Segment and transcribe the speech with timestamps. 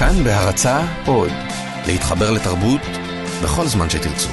[0.00, 1.30] כאן בהרצה עוד,
[1.86, 2.80] להתחבר לתרבות
[3.42, 4.28] בכל זמן שתרצו.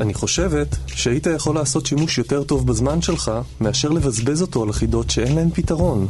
[0.00, 5.10] אני חושבת שהיית יכול לעשות שימוש יותר טוב בזמן שלך מאשר לבזבז אותו על חידות
[5.10, 6.06] שאין להן פתרון.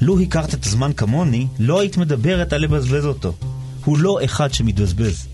[0.00, 3.32] לו הכרת את הזמן כמוני, לא היית מדברת על לבזבז אותו.
[3.84, 5.26] הוא לא אחד שמתבזבז.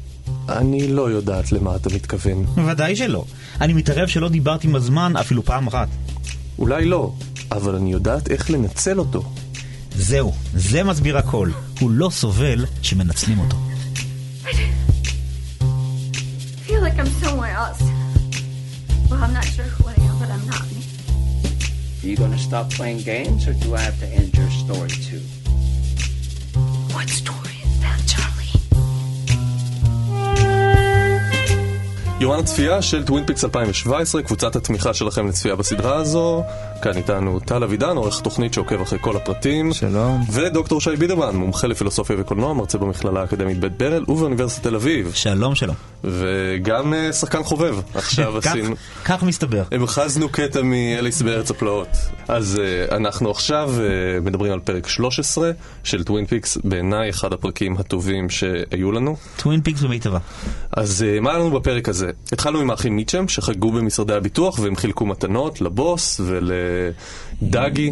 [0.48, 2.46] אני לא יודעת למה אתה מתכוון.
[2.66, 3.24] ודאי שלא.
[3.60, 5.88] אני מתערב שלא דיברתי עם הזמן אפילו פעם אחת.
[6.58, 7.12] אולי לא,
[7.54, 9.22] אבל אני יודעת איך לנצל אותו.
[9.96, 11.50] זהו, זה מסביר הכל.
[11.80, 13.56] הוא לא סובל שמנצלים אותו.
[16.66, 17.82] feel like I'm somewhere else.
[19.08, 20.82] Well, I'm not sure who I am, but I'm not me.
[22.00, 25.22] Are you gonna stop playing games, or do I have to end your story too?
[26.94, 28.52] What story is that, Charlie?
[32.20, 36.42] יומן הצפייה של טווין פיקס 2017, קבוצת התמיכה שלכם לצפייה בסדרה הזו.
[36.84, 39.72] כאן איתנו טל אבידן, עורך תוכנית שעוקב אחרי כל הפרטים.
[39.72, 40.24] שלום.
[40.32, 45.12] ודוקטור שי בידרמן, מומחה לפילוסופיה וקולנוע, מרצה במכללה האקדמית בית ברל ובאוניברסיטת תל אביב.
[45.14, 45.76] שלום שלום.
[46.04, 47.76] וגם אה, שחקן חובב.
[47.94, 48.74] עכשיו עשינו...
[49.04, 49.62] כך מסתבר.
[49.72, 51.88] המחזנו קטע מאליס בארץ הפלאות.
[52.28, 55.50] אז אה, אנחנו עכשיו אה, מדברים על פרק 13
[55.84, 59.16] של טווין פיקס, בעיניי אחד הפרקים הטובים שהיו לנו.
[59.36, 60.18] טווין פיקס במיטבה.
[60.72, 62.10] אז אה, מה היה לנו בפרק הזה?
[62.32, 66.73] התחלנו עם האחים מיטשם, שחגגו במשרדי הביטוח והם חילקו מתנות לבוס ולדאגי.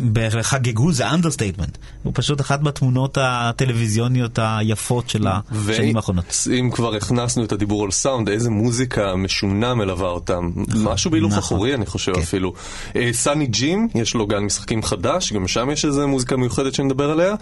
[0.03, 1.79] בערך חגגו זה understatement.
[2.03, 6.25] הוא פשוט אחת מהתמונות הטלוויזיוניות היפות של השנים האחרונות.
[6.47, 10.51] ואם כבר הכנסנו את הדיבור על סאונד, איזה מוזיקה משונה מלווה אותם.
[10.85, 11.43] משהו בהילוך נכון.
[11.43, 12.21] אחורי, אני חושב כן.
[12.21, 12.53] אפילו.
[12.97, 17.11] אה, סאני ג'ים, יש לו גן משחקים חדש, גם שם יש איזה מוזיקה מיוחדת שנדבר
[17.11, 17.35] עליה.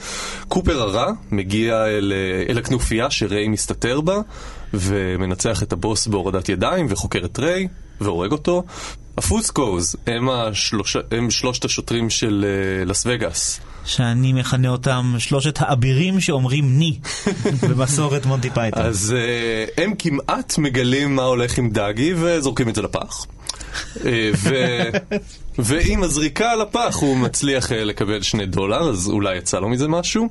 [0.48, 4.20] קופר הרע מגיע אל, אה, אל הכנופיה שריי מסתתר בה,
[4.74, 7.68] ומנצח את הבוס בהורדת ידיים, וחוקר את ריי,
[8.00, 8.62] והורג אותו.
[9.18, 10.96] הפוסקוס הם, השלוש...
[11.10, 13.60] הם שלושת השוטרים של אה, לאס וגאס.
[13.84, 16.98] שאני מכנה אותם שלושת האבירים שאומרים ני
[17.68, 18.82] במסורת מונטי פייתון.
[18.82, 23.26] אז אה, הם כמעט מגלים מה הולך עם דאגי וזורקים את זה לפח.
[23.96, 24.00] אה,
[24.36, 24.54] ו...
[25.58, 29.88] ועם הזריקה על הפח הוא מצליח uh, לקבל שני דולר, אז אולי יצא לו מזה
[29.88, 30.28] משהו.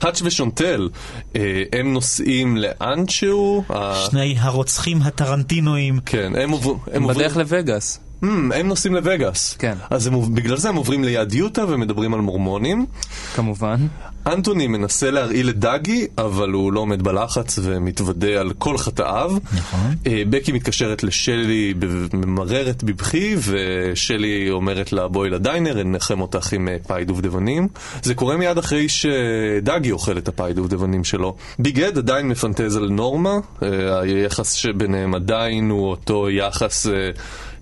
[0.00, 0.88] האץ' ושונטל,
[1.32, 1.36] uh,
[1.72, 3.64] הם נוסעים לאנשהו.
[3.70, 6.00] ה- שני הרוצחים הטרנטינואים.
[6.06, 6.74] כן, הם, עובר...
[6.92, 7.18] הם, עוברים...
[7.18, 8.00] בדרך לווגאס.
[8.24, 9.56] Hmm, הם נוסעים לווגאס.
[9.58, 9.74] כן.
[9.90, 10.34] אז הם...
[10.34, 12.86] בגלל זה הם עוברים ליד יוטה ומדברים על מורמונים.
[13.34, 13.86] כמובן.
[14.26, 19.32] אנטוני מנסה להרעיל את דאגי, אבל הוא לא עומד בלחץ ומתוודה על כל חטאיו.
[19.52, 19.94] נכון.
[20.06, 21.74] אה, בקי מתקשרת לשלי,
[22.12, 27.68] ממררת בבכי, ושלי אומרת לה בואי לדיינר, אנחם אותך עם אה, פאי דובדבנים.
[28.02, 31.36] זה קורה מיד אחרי שדאגי אוכל את הפאי דובדבנים שלו.
[31.58, 36.86] ביג אד עדיין מפנטז על נורמה, אה, היחס שביניהם עדיין הוא אותו יחס...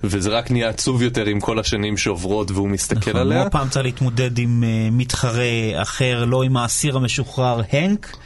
[0.05, 3.39] וזה רק נהיה עצוב יותר עם כל השנים שעוברות והוא מסתכל נכון, עליה.
[3.39, 5.45] הוא הפעם צריך להתמודד עם אה, מתחרה
[5.83, 8.17] אחר, לא עם האסיר המשוחרר הנק.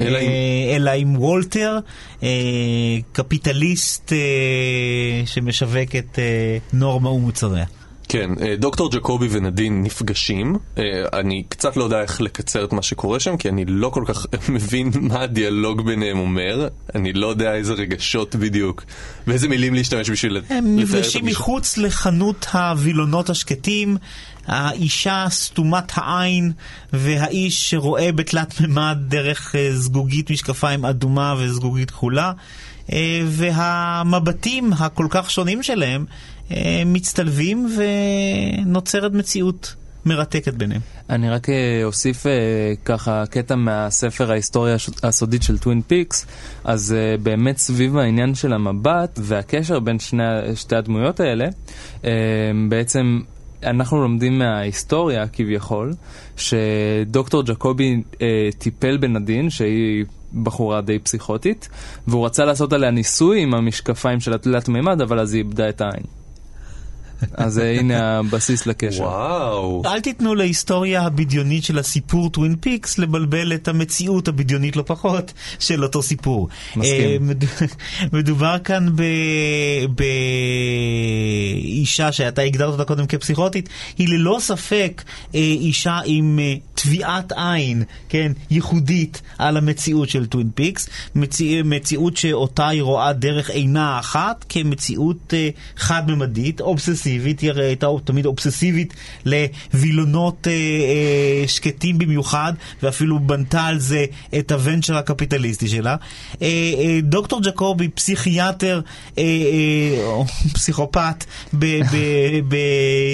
[0.00, 1.78] אלא עם- אה, אלא עם וולטר,
[2.22, 2.28] אה,
[3.12, 4.12] קפיטליסט
[5.26, 6.18] שמשווק את
[6.72, 7.64] נורמה ומוצריה.
[8.14, 10.56] כן, אה, דוקטור ג'קובי ונדין נפגשים.
[10.78, 10.82] אה,
[11.12, 14.26] אני קצת לא יודע איך לקצר את מה שקורה שם, כי אני לא כל כך
[14.48, 16.68] מבין מה הדיאלוג ביניהם אומר.
[16.94, 18.84] אני לא יודע איזה רגשות בדיוק,
[19.26, 21.40] ואיזה מילים להשתמש בשביל לתאר הם את נפגשים הפגישה.
[21.40, 23.96] מחוץ לחנות הווילונות השקטים,
[24.46, 26.52] האישה סתומת העין
[26.92, 32.32] והאיש שרואה בתלת מימד דרך אה, זגוגית משקפיים אדומה וזגוגית כחולה,
[33.26, 36.04] והמבטים הכל כך שונים שלהם
[36.86, 37.68] מצטלבים
[38.66, 39.74] ונוצרת מציאות
[40.06, 40.80] מרתקת ביניהם.
[41.10, 42.32] אני רק אה, אוסיף אה,
[42.84, 46.26] ככה קטע מהספר ההיסטוריה הסודית של טווין פיקס,
[46.64, 50.22] אז אה, באמת סביב העניין של המבט והקשר בין שני,
[50.54, 51.44] שתי הדמויות האלה,
[52.04, 52.10] אה,
[52.68, 53.20] בעצם
[53.62, 55.94] אנחנו לומדים מההיסטוריה כביכול,
[56.36, 60.04] שדוקטור ג'קובי אה, טיפל בנדין, שהיא...
[60.42, 61.68] בחורה די פסיכוטית,
[62.06, 65.80] והוא רצה לעשות עליה ניסוי עם המשקפיים של התלת מימד, אבל אז היא איבדה את
[65.80, 66.23] העין.
[67.34, 69.02] אז אה, הנה הבסיס לקשר.
[69.02, 69.82] וואו.
[69.86, 75.82] אל תיתנו להיסטוריה הבדיונית של הסיפור טווין פיקס לבלבל את המציאות הבדיונית לא פחות של
[75.84, 76.48] אותו סיפור.
[76.76, 77.00] מסכים.
[77.10, 77.44] אה, מד-
[78.18, 79.02] מדובר כאן ב-
[81.64, 83.68] באישה שאתה הגדרת אותה קודם כפסיכוטית,
[83.98, 85.02] היא ללא ספק
[85.34, 86.38] אה, אישה עם
[86.74, 93.50] טביעת עין, כן, ייחודית על המציאות של טווין פיקס, מציא, מציאות שאותה היא רואה דרך
[93.50, 95.34] עינה אחת כמציאות
[95.76, 97.13] חד-ממדית, אובססיבית.
[97.14, 98.94] רפטטיבית, היא הרי הייתה תמיד אובססיבית
[99.24, 102.52] לווילונות אה, אה, שקטים במיוחד,
[102.82, 104.04] ואפילו בנתה על זה
[104.38, 105.96] את ה venture הקפיטליסטי שלה.
[106.42, 106.46] אה,
[106.78, 108.80] אה, דוקטור ג'קובי, פסיכיאטר,
[109.18, 111.96] אה, אה, או פסיכופת, ב, ב,
[112.48, 112.56] ב,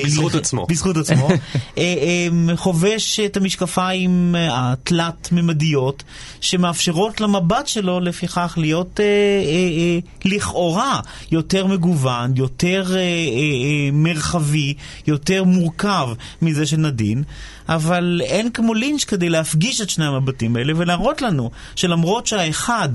[0.04, 0.66] בזכות עצמו.
[0.66, 1.38] בזכות עצמו, אה,
[1.78, 6.02] אה, חובש את המשקפיים אה, התלת-ממדיות,
[6.40, 11.00] שמאפשרות למבט שלו לפיכך להיות אה, אה, אה, לכאורה
[11.30, 14.74] יותר מגוון, יותר אה, אה, אה, מרחבי,
[15.06, 16.08] יותר מורכב
[16.42, 17.22] מזה של נדין,
[17.68, 22.88] אבל אין כמו לינץ' כדי להפגיש את שני המבטים האלה ולהראות לנו שלמרות שהאחד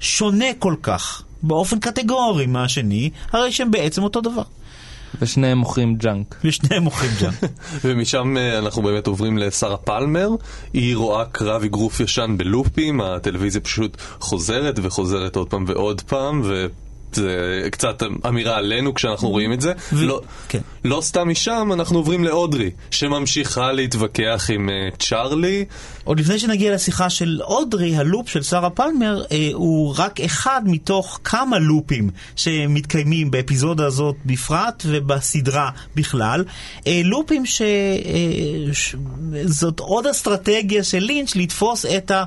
[0.00, 4.42] שונה כל כך באופן קטגורי מהשני, הרי שהם בעצם אותו דבר.
[5.20, 6.36] ושניהם מוכרים junk.
[6.44, 7.34] ושניהם מוכרים junk.
[7.84, 10.28] ומשם אה, אנחנו באמת עוברים לשרה פלמר,
[10.72, 16.66] היא רואה קרב אגרוף ישן בלופים, הטלוויזיה פשוט חוזרת וחוזרת עוד פעם ועוד פעם, ו...
[17.14, 19.72] זה קצת אמירה עלינו כשאנחנו רואים את זה.
[19.92, 20.60] ו- לא, כן.
[20.84, 25.64] לא סתם משם, אנחנו עוברים לאודרי, שממשיכה להתווכח עם אה, צ'ארלי.
[26.04, 31.20] עוד לפני שנגיע לשיחה של אודרי, הלופ של שרה פלמר אה, הוא רק אחד מתוך
[31.24, 36.44] כמה לופים שמתקיימים באפיזודה הזאת בפרט ובסדרה בכלל.
[36.86, 37.62] אה, לופים ש...
[37.62, 38.96] אה, ש...
[39.44, 42.24] זאת עוד אסטרטגיה של לינץ' לתפוס את ה...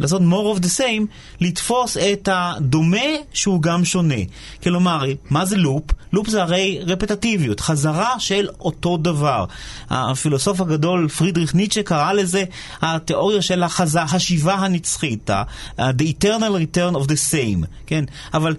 [0.00, 1.06] לעשות more of the same,
[1.40, 4.14] לתפוס את הדומה שהוא גם שונה.
[4.62, 5.84] כלומר, מה זה לופ?
[6.12, 9.44] לופ זה הרי רפטטיביות, חזרה של אותו דבר.
[9.90, 12.44] הפילוסוף הגדול פרידריך ניטשה קרא לזה
[12.82, 15.30] התיאוריה של החזה, השיבה הנצחית,
[15.78, 18.04] the eternal return of the same, כן?
[18.34, 18.56] אבל...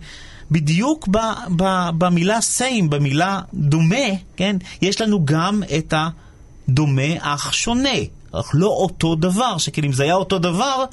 [0.51, 1.17] בדיוק ב,
[1.55, 4.05] ב, במילה same, במילה דומה,
[4.35, 4.55] כן?
[4.81, 7.89] יש לנו גם את הדומה אך שונה,
[8.31, 10.83] אך לא אותו דבר, שכן אם זה היה אותו דבר,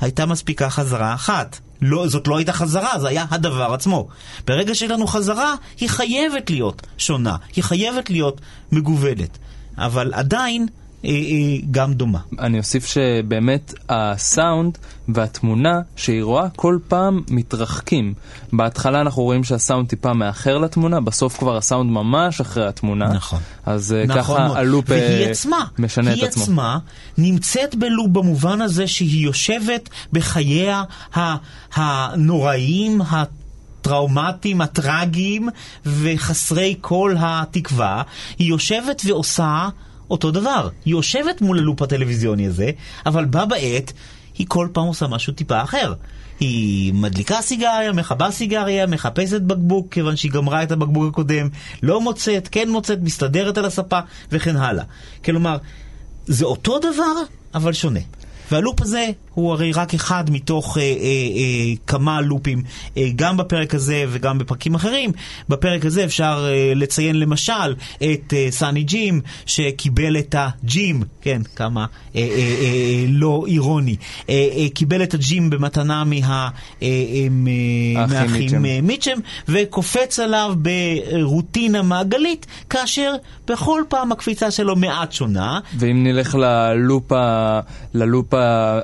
[0.00, 1.58] הייתה מספיקה חזרה אחת.
[1.82, 4.08] לא, זאת לא הייתה חזרה, זה היה הדבר עצמו.
[4.46, 8.40] ברגע שיש לנו חזרה, היא חייבת להיות שונה, היא חייבת להיות
[8.72, 9.38] מגוונת,
[9.78, 10.66] אבל עדיין
[11.04, 12.18] אה, אה, גם דומה.
[12.38, 14.78] אני אוסיף שבאמת הסאונד
[15.08, 18.14] והתמונה שהיא רואה כל פעם מתרחקים.
[18.52, 23.08] בהתחלה אנחנו רואים שהסאונד טיפה מאחר לתמונה, בסוף כבר הסאונד ממש אחרי התמונה.
[23.08, 23.38] נכון.
[23.66, 24.56] אז אה, נכון ככה מאוד.
[24.56, 26.42] הלופ והיא אה, עצמה, משנה את היא עצמו.
[26.42, 26.78] עצמה
[27.18, 30.82] נמצאת בלופ במובן הזה שהיא יושבת בחייה
[31.74, 35.48] הנוראיים, הטראומטיים, הטרגיים
[35.86, 38.02] וחסרי כל התקווה.
[38.38, 39.68] היא יושבת ועושה
[40.10, 40.68] אותו דבר.
[40.84, 42.70] היא יושבת מול הלופ הטלוויזיוני הזה,
[43.06, 43.92] אבל בה בעת
[44.38, 45.94] היא כל פעם עושה משהו טיפה אחר.
[46.40, 51.48] היא מדליקה סיגריה, מכבה סיגריה, מחפשת בקבוק כיוון שהיא גמרה את הבקבוק הקודם,
[51.82, 53.98] לא מוצאת, כן מוצאת, מסתדרת על הספה
[54.32, 54.84] וכן הלאה.
[55.24, 55.56] כלומר,
[56.26, 57.14] זה אותו דבר,
[57.54, 58.00] אבל שונה.
[58.50, 59.06] והלופ הזה
[59.38, 62.62] הוא הרי רק אחד מתוך אה, אה, אה, כמה לופים,
[62.96, 65.12] אה, גם בפרק הזה וגם בפרקים אחרים.
[65.48, 71.86] בפרק הזה אפשר אה, לציין למשל את אה, סאני ג'ים, שקיבל את הג'ים, כן, כמה
[72.16, 72.26] אה, אה,
[72.60, 73.96] אה, לא אירוני,
[74.28, 76.48] אה, אה, קיבל את הג'ים במתנה מה, אה,
[76.82, 77.44] אה, האחים
[77.94, 78.66] מהאחים.
[78.66, 79.18] אה, מיטשם,
[79.48, 83.14] וקופץ עליו ברוטינה מעגלית, כאשר
[83.48, 85.60] בכל פעם הקפיצה שלו מעט שונה.
[85.78, 87.12] ואם נלך ללופ,
[87.94, 88.34] ללופ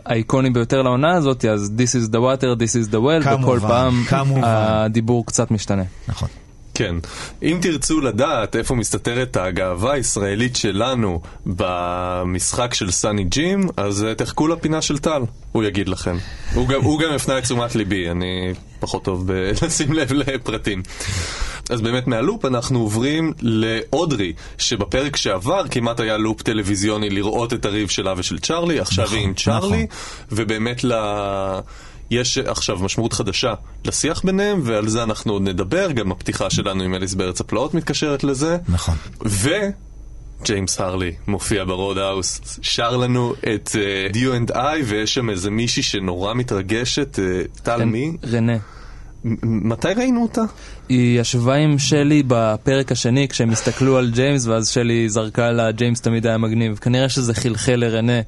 [0.05, 3.59] האיקוני ביותר לעונה הזאת, אז This is the water, This is the well, כמובן, וכל
[3.61, 4.41] פעם כמובן.
[4.45, 5.83] הדיבור קצת משתנה.
[6.09, 6.29] נכון.
[6.75, 6.95] כן.
[7.43, 14.49] אם תרצו לדעת איפה מסתתרת הגאווה הישראלית שלנו במשחק של סאני ג'ים, אז אה, תחכו
[14.49, 15.23] לפינה של טל,
[15.53, 16.17] הוא יגיד לכם.
[16.55, 20.83] הוא גם, הוא גם הפנה את תשומת ליבי, אני פחות טוב בלשים לב לפרטים.
[21.71, 27.89] אז באמת מהלופ אנחנו עוברים לאודרי, שבפרק שעבר כמעט היה לופ טלוויזיוני לראות את הריב
[27.89, 29.87] שלה ושל צ'ארלי, עכשיו היא עם צ'ארלי,
[30.33, 30.93] ובאמת ל...
[32.11, 36.95] יש עכשיו משמעות חדשה לשיח ביניהם, ועל זה אנחנו עוד נדבר, גם הפתיחה שלנו עם
[36.95, 38.59] אליס בארץ הפלאות מתקשרת לזה.
[38.69, 38.95] נכון.
[39.27, 39.51] ו...
[40.45, 43.77] ג'יימס הרלי מופיע ברוד האוס, שר לנו את
[44.13, 48.17] You and I, ויש שם איזה מישהי שנורא מתרגשת, אה, טל מי?
[48.33, 48.57] רנה.
[49.43, 50.43] מתי ראינו אותה?
[50.89, 56.01] היא ישבה עם שלי בפרק השני כשהם הסתכלו על ג'יימס ואז שלי זרקה לה ג'יימס
[56.01, 56.79] תמיד היה מגניב.
[56.79, 58.21] כנראה שזה חלחל לרנה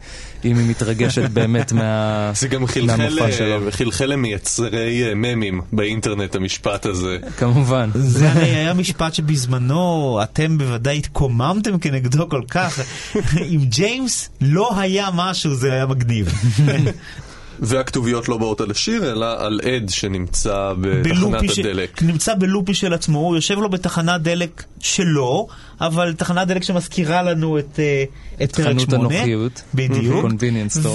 [0.45, 2.31] אם היא מתרגשת באמת מה...
[2.35, 3.19] זה גם חלחל.
[3.41, 7.19] אה, חלחל למייצרי אה, ממים באינטרנט, המשפט הזה.
[7.37, 7.91] כמובן.
[7.95, 12.81] זה הרי היה משפט שבזמנו אתם בוודאי התקוממתם כנגדו כל כך.
[13.51, 16.33] עם ג'יימס לא היה משהו, זה היה מגניב.
[17.61, 22.03] והכתוביות לא באות על השיר, אלא על עד שנמצא בתחנת בלופי ש- הדלק.
[22.03, 25.47] נמצא בלופי של עצמו, הוא יושב לו בתחנת דלק שלו,
[25.81, 28.05] אבל תחנת דלק שמזכירה לנו את, אה,
[28.43, 29.15] את פרק חנות שמונה.
[29.17, 29.63] הנוחיות.
[29.75, 30.25] בדיוק.
[30.25, 30.89] Store.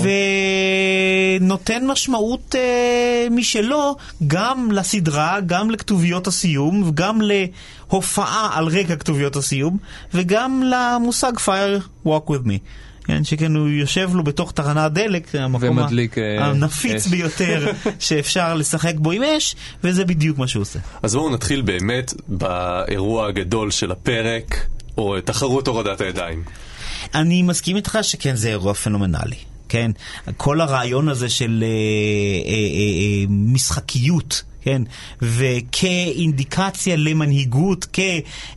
[1.40, 3.96] ונותן משמעות אה, משלו
[4.28, 9.78] גם לסדרה, גם לכתוביות הסיום, וגם להופעה על רקע כתוביות הסיום,
[10.14, 12.58] וגם למושג Fire Walk With Me.
[13.12, 17.12] כן, שכן הוא יושב לו בתוך תחנת דלק, המקום ומדליק, אה, הנפיץ אש.
[17.12, 20.80] ביותר שאפשר לשחק בו עם אש, וזה בדיוק מה שהוא עושה.
[21.04, 26.44] אז בואו נתחיל באמת באירוע הגדול של הפרק, או תחרות הורדת הידיים.
[27.14, 29.36] אני מסכים איתך שכן, זה אירוע פנומנלי.
[29.70, 29.92] כן,
[30.38, 34.82] כל הרעיון הזה של אה, אה, אה, אה, משחקיות, כן,
[35.22, 37.86] וכאינדיקציה למנהיגות,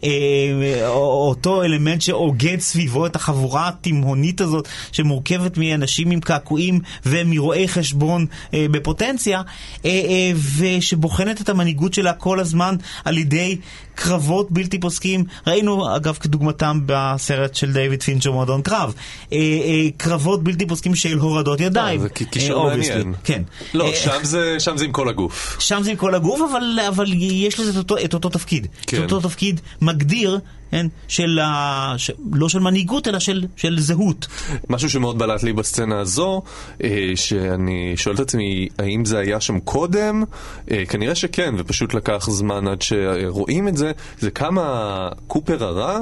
[0.00, 8.66] כאותו אלמנט שאוגד סביבו את החבורה התימהונית הזאת, שמורכבת מאנשים עם קעקועים ומרואי חשבון אה,
[8.70, 9.42] בפוטנציה,
[9.84, 13.56] אה, אה, ושבוחנת את המנהיגות שלה כל הזמן על ידי
[13.94, 15.24] קרבות בלתי פוסקים.
[15.46, 18.94] ראינו, אגב, כדוגמתם בסרט של דיוויד פינצ'ר מועדון קרב.
[19.32, 22.00] אה, אה, קרבות בלתי פוסקים של הורדות ידיים.
[22.00, 22.76] זה כי- קישור אה.
[22.76, 23.14] מעניין.
[23.24, 23.42] כן.
[23.74, 25.56] לא, אה, שם זה- שם זה עם כל הגוף.
[25.60, 28.66] שם זה עם כל הגוף, אבל, אבל יש לזה את אותו, את אותו תפקיד.
[28.86, 28.96] כן.
[28.96, 30.38] את אותו תפקיד מגדיר,
[30.70, 31.94] כן, של ה...
[31.96, 32.10] ש...
[32.32, 34.26] לא של מנהיגות, אלא של, של זהות.
[34.70, 36.42] משהו שמאוד בלט לי בסצנה הזו,
[36.84, 40.24] אה, שאני שואל את עצמי, האם זה היה שם קודם?
[40.70, 43.92] אה, כנראה שכן, ופשוט לקח זמן עד שרואים את זה.
[44.18, 45.98] זה כמה קופר הרע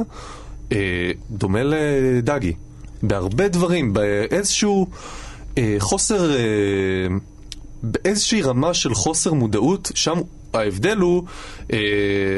[0.73, 2.53] אה, דומה לדגי.
[3.03, 4.87] בהרבה דברים, באיזשהו
[5.79, 6.31] חוסר...
[7.83, 10.19] באיזושהי רמה של חוסר מודעות, שם
[10.55, 11.23] ההבדל הוא,
[11.73, 11.79] אה,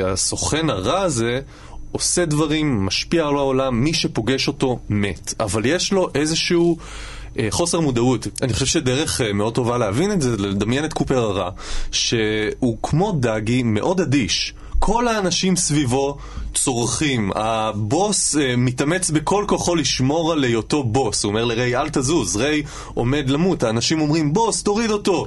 [0.05, 1.41] הסוכן הרע הזה
[1.93, 5.35] עושה דברים, משפיע על העולם, מי שפוגש אותו מת.
[5.41, 6.77] אבל יש לו איזשהו
[7.39, 8.27] אה, חוסר מודעות.
[8.43, 11.51] אני חושב שדרך אה, מאוד טובה להבין את זה, לדמיין את קופר הרע,
[11.93, 14.55] שהוא כמו דגי מאוד אדיש.
[14.79, 16.17] כל האנשים סביבו
[16.55, 22.37] צורכים, הבוס אה, מתאמץ בכל כוחו לשמור על היותו בוס, הוא אומר לריי אל תזוז,
[22.37, 22.63] ריי
[22.95, 25.27] עומד למות, האנשים אומרים בוס תוריד אותו,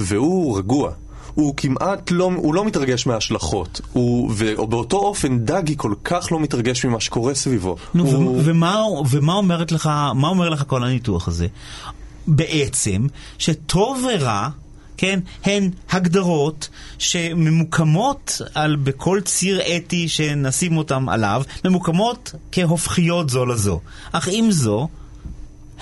[0.00, 0.90] והוא רגוע.
[1.34, 6.84] הוא כמעט לא, הוא לא מתרגש מההשלכות, הוא, ובאותו אופן דגי כל כך לא מתרגש
[6.84, 7.76] ממה שקורה סביבו.
[7.94, 8.42] נו, הוא...
[8.44, 11.46] ומה, ומה אומרת לך, מה אומר לך כל הניתוח הזה?
[12.26, 13.06] בעצם,
[13.38, 14.48] שטוב ורע,
[14.96, 23.80] כן, הן הגדרות שממוקמות על, בכל ציר אתי שנשים אותם עליו, ממוקמות כהופכיות זו לזו.
[24.12, 24.88] אך עם זו,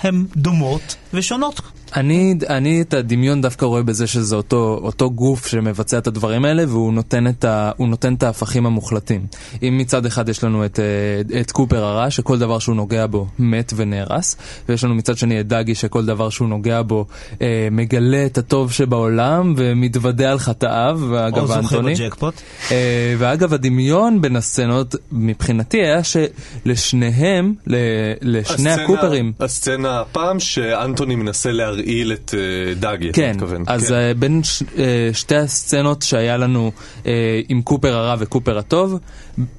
[0.03, 1.61] הן דומות ושונות.
[1.95, 6.63] אני, אני את הדמיון דווקא רואה בזה שזה אותו, אותו גוף שמבצע את הדברים האלה
[6.67, 9.25] והוא נותן את, ה, נותן את ההפכים המוחלטים.
[9.63, 13.27] אם מצד אחד יש לנו את, אה, את קופר הרע, שכל דבר שהוא נוגע בו
[13.39, 14.37] מת ונהרס,
[14.69, 17.05] ויש לנו מצד שני את דאגי שכל דבר שהוא נוגע בו
[17.41, 21.93] אה, מגלה את הטוב שבעולם ומתוודה על חטאיו, או ואגב זוכה אנטוני.
[21.93, 22.33] בג'קפוט.
[22.71, 27.75] אה, ואגב, הדמיון בין הסצנות מבחינתי היה שלשניהם, ל-
[28.21, 32.73] לשני הסצנה- הקופרים, הסצנה הפעם שאנטוני מנסה להרעיל את אה,
[33.09, 33.63] אתה כן, מתכוון.
[33.67, 33.93] אז כן.
[33.93, 36.71] אה, בין ש- אה, שתי הסצנות שהיה לנו
[37.49, 38.99] עם קופר הרע וקופר הטוב,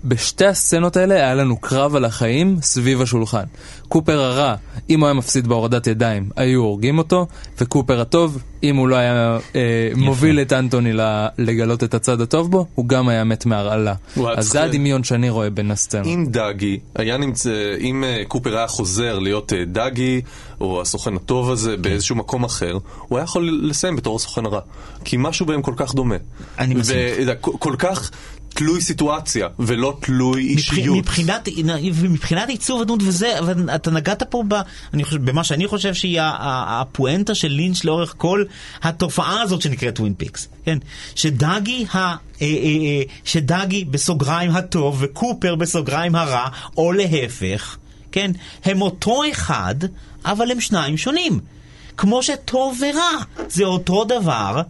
[0.04, 3.44] בשתי הסצנות האלה היה לנו קרב על החיים סביב השולחן.
[3.88, 4.54] קופר הרע,
[4.90, 7.26] אם הוא היה מפסיד בהורדת ידיים, היו הורגים אותו,
[7.60, 10.92] וקופר הטוב, אם הוא לא היה אה, מוביל את אנטוני
[11.38, 13.94] לגלות את הצד הטוב בו, הוא גם היה מת מהרעלה.
[14.36, 16.06] אז זה הדמיון שאני רואה בין הסצנות.
[16.06, 20.20] אם דגי היה נמצא, אם אה, קופר היה חוזר להיות אה, דגי,
[20.60, 22.78] או הסוכן הטוב הזה באיזשהו מקום אחר,
[23.08, 24.60] הוא היה יכול לסיים בתור הסוכן הרע.
[25.04, 26.16] כי משהו בהם כל כך דומה.
[26.58, 26.98] אני מסכים.
[27.26, 28.10] וכל כך
[28.56, 30.96] תלוי סיטואציה, ולא תלוי אישיות.
[30.96, 31.48] מבחינת,
[32.02, 34.54] מבחינת עיצוב הדמות וזה, אבל אתה נגעת פה ב,
[34.94, 38.44] אני חושב, במה שאני חושב שהיא הפואנטה של לינץ' לאורך כל
[38.82, 40.78] התופעה הזאת שנקראת טווין פיקס, כן?
[41.14, 47.76] שדאגי, ה, אה, אה, אה, שדאגי בסוגריים הטוב וקופר בסוגריים הרע, או להפך,
[48.12, 48.30] כן?
[48.64, 49.74] הם אותו אחד,
[50.24, 51.40] אבל הם שניים שונים.
[51.96, 53.10] כמו שטוב ורע
[53.48, 54.62] זה אותו דבר,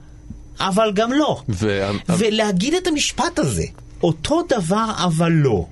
[0.60, 1.40] אבל גם לא.
[1.48, 3.64] וה- ולהגיד את המשפט הזה,
[4.02, 5.66] אותו דבר אבל לא.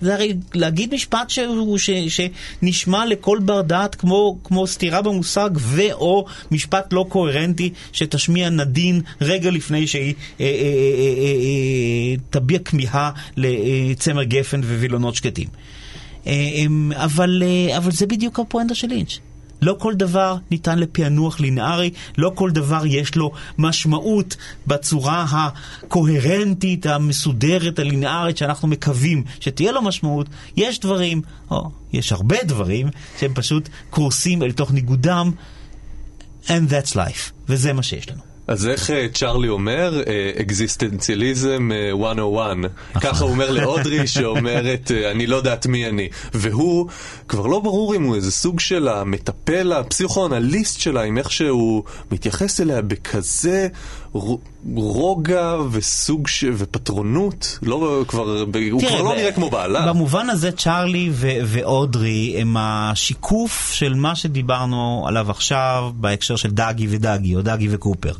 [0.00, 6.24] זה הרי להגיד משפט שהוא, ש, שנשמע לכל בר דעת כמו, כמו סתירה במושג ו/או
[6.50, 10.54] משפט לא קוהרנטי שתשמיע נדין רגע לפני שהיא אה, אה, אה,
[11.18, 15.48] אה, אה, תביע כמיהה לצמר גפן ווילונות שקטים.
[16.26, 19.18] אה, אמ, אבל, אה, אבל זה בדיוק הפואנטה של לינץ'.
[19.62, 27.78] לא כל דבר ניתן לפענוח לינארי, לא כל דבר יש לו משמעות בצורה הקוהרנטית, המסודרת,
[27.78, 30.26] הלינארית, שאנחנו מקווים שתהיה לו משמעות.
[30.56, 32.88] יש דברים, או יש הרבה דברים,
[33.20, 35.30] שהם פשוט קורסים אל תוך ניגודם.
[36.46, 37.32] and that's life.
[37.48, 38.31] וזה מה שיש לנו.
[38.46, 40.02] אז איך אה, צ'ארלי אומר?
[40.40, 42.56] אקזיסטנציאליזם 101.
[43.00, 46.08] ככה הוא אומר לאודרי שאומרת, אה, אני לא יודעת מי אני.
[46.34, 46.88] והוא,
[47.28, 52.60] כבר לא ברור אם הוא איזה סוג של המטפל, הפסיכואנליסט שלה, עם איך שהוא מתייחס
[52.60, 53.68] אליה בכזה
[54.74, 56.44] רוגע וסוג ש...
[56.56, 57.58] ופטרונות.
[57.62, 59.86] לא כבר, הוא תראה, כבר לא נראה כמו בעלה.
[59.86, 66.86] במובן הזה צ'ארלי ו- ואודרי הם השיקוף של מה שדיברנו עליו עכשיו בהקשר של דאגי
[66.90, 68.12] ודאגי, או דאגי וקופר.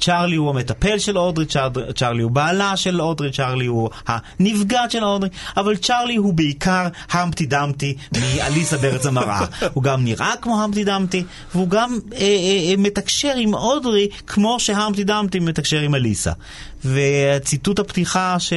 [0.00, 5.04] צ'ארלי הוא המטפל של אודרי, צ'אר- צ'ארלי הוא בעלה של אודרי, צ'ארלי הוא הנפגעת של
[5.04, 9.40] אודרי, אבל צ'ארלי הוא בעיקר המפטי דמפטי מאליסה בארץ המראה.
[9.72, 11.24] הוא גם נראה כמו המפטי דמפטי,
[11.54, 12.24] והוא גם אה, אה,
[12.70, 16.32] אה, מתקשר עם אודרי כמו שהמפטי דמפטי מתקשר עם אליסה.
[16.84, 18.52] וציטוט הפתיחה ש...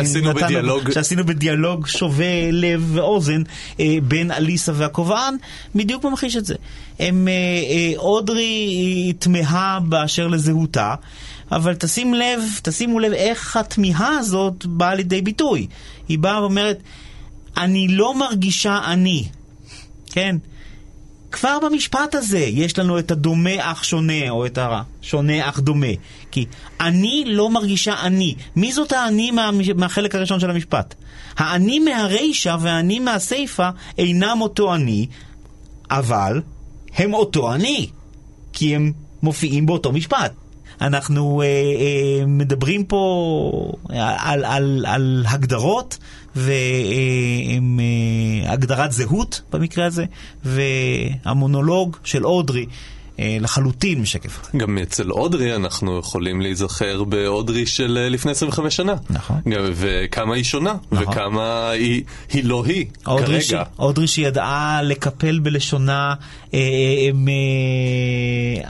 [0.00, 0.90] עשינו נתנו- בדיאלוג.
[0.92, 3.42] שעשינו בדיאלוג שובה לב ואוזן
[3.80, 5.36] אה, בין אליסה והכובען,
[5.74, 6.54] בדיוק ממחיש את זה.
[6.98, 10.94] הם, אה, אה, אודרי היא תמהה באשר לזהותה,
[11.52, 15.66] אבל תשים לב, תשימו לב איך התמיהה הזאת באה לידי ביטוי.
[16.08, 16.78] היא באה ואומרת,
[17.56, 19.24] אני לא מרגישה אני,
[20.12, 20.36] כן?
[21.32, 25.86] כבר במשפט הזה יש לנו את הדומה אך שונה, או את השונה אך דומה.
[26.30, 26.46] כי
[26.80, 28.34] אני לא מרגישה אני.
[28.56, 30.94] מי זאת האני מה, מהחלק הראשון של המשפט?
[31.36, 33.68] האני מהרישה והאני מהסיפה
[33.98, 35.06] אינם אותו אני,
[35.90, 36.42] אבל
[36.94, 37.88] הם אותו אני.
[38.52, 38.92] כי הם
[39.22, 40.32] מופיעים באותו משפט.
[40.80, 45.98] אנחנו אה, אה, מדברים פה על, על, על הגדרות
[48.46, 50.04] והגדרת זהות במקרה הזה,
[50.44, 52.66] והמונולוג של אודרי
[53.18, 54.40] אה, לחלוטין משקף.
[54.56, 58.94] גם אצל אודרי אנחנו יכולים להיזכר באודרי של אה, לפני 25 שנה.
[59.10, 59.36] נכון.
[59.48, 61.08] גם, וכמה היא שונה, נכון.
[61.08, 63.50] וכמה היא, היא לא היא, אודרי, ש...
[63.50, 63.62] כרגע.
[63.78, 66.47] אודרי שידעה לקפל בלשונה אה, אה, אה,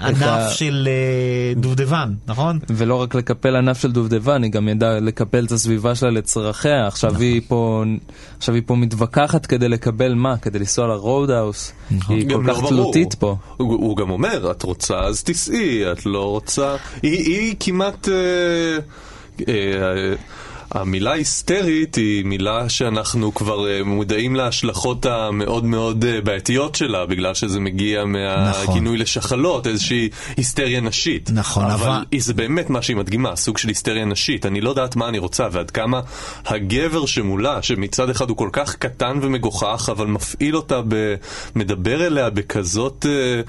[0.00, 2.58] ענף ה- של אה, דובדבן, נכון?
[2.68, 6.86] ולא רק לקפל ענף של דובדבן, היא גם ידעה לקפל את הסביבה שלה לצרכיה.
[6.86, 7.22] עכשיו נכון.
[7.22, 7.84] היא פה,
[8.38, 10.36] עכשיו היא פה מתווכחת כדי לקבל מה?
[10.36, 11.72] כדי לנסוע לרודהאוס.
[11.90, 12.16] נכון.
[12.16, 12.68] היא כל לא כך.
[12.68, 13.36] תלותית פה.
[13.56, 16.76] הוא, גם אומר, את רוצה אז תיסעי, את לא רוצה...
[17.02, 18.08] היא כמעט...
[20.70, 27.34] המילה היסטרית היא מילה שאנחנו כבר אה, מודעים להשלכות המאוד מאוד אה, בעייתיות שלה, בגלל
[27.34, 31.30] שזה מגיע מהגינוי לשחלות, איזושהי היסטריה נשית.
[31.34, 31.86] נכון, אבל...
[31.88, 34.46] אבל- זה באמת מה שהיא מדגימה, סוג של היסטריה נשית.
[34.46, 36.00] אני לא יודעת מה אני רוצה, ועד כמה
[36.46, 41.14] הגבר שמולה, שמצד אחד הוא כל כך קטן ומגוחך, אבל מפעיל אותה, ב...
[41.56, 43.06] מדבר אליה בכזאת...
[43.08, 43.40] אה,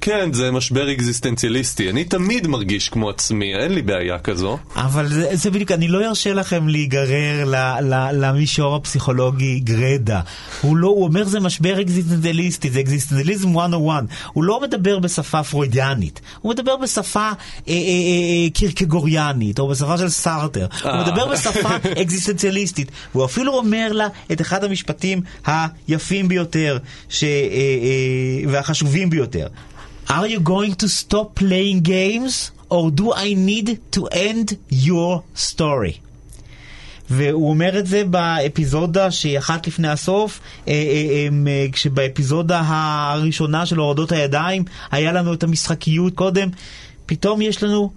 [0.00, 1.90] כן, זה משבר אקזיסטנציאליסטי.
[1.90, 4.58] אני תמיד מרגיש כמו עצמי, אין לי בעיה כזו.
[4.76, 10.20] אבל זה, זה בדיוק, אני לא ארשה לכם להיגרר ל, ל, למישור הפסיכולוגי גרידא.
[10.60, 14.04] הוא לא, הוא אומר זה משבר אקזיסטנציאליסטי, זה אקזיסטנציאליזם 101.
[14.32, 17.32] הוא לא מדבר בשפה פרוידיאנית, הוא מדבר בשפה אה,
[17.68, 20.66] אה, אה, קירקגוריאנית, או בשפה של סארטר.
[20.82, 20.92] הוא.
[20.92, 21.68] מדבר בשפה
[22.02, 22.90] אקזיסטנציאליסטית.
[23.14, 27.24] והוא אפילו אומר לה את אחד המשפטים היפים ביותר ש,
[28.48, 29.46] והחשובים ביותר.
[30.08, 36.00] Are you going to stop playing games or do I need to end your story?
[37.10, 43.78] והוא אומר את זה באפיזודה שהיא אחת לפני הסוף, אה, אה, אה, כשבאפיזודה הראשונה של
[43.78, 46.48] הורדות הידיים היה לנו את המשחקיות קודם,
[47.06, 47.90] פתאום יש לנו